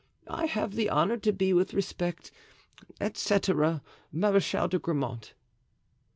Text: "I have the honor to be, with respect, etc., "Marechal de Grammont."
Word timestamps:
"I 0.27 0.47
have 0.47 0.73
the 0.73 0.89
honor 0.89 1.17
to 1.17 1.31
be, 1.31 1.53
with 1.53 1.75
respect, 1.75 2.31
etc., 2.99 3.83
"Marechal 4.11 4.67
de 4.67 4.79
Grammont." 4.79 5.35